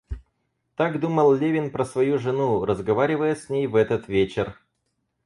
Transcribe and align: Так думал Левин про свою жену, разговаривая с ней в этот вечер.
Так 0.75 0.99
думал 0.99 1.31
Левин 1.33 1.69
про 1.69 1.85
свою 1.85 2.17
жену, 2.17 2.65
разговаривая 2.65 3.35
с 3.35 3.49
ней 3.51 3.67
в 3.67 3.75
этот 3.75 4.07
вечер. 4.07 4.59